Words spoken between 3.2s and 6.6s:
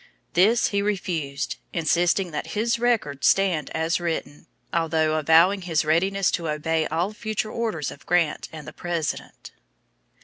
stand as written, although avowing his readiness to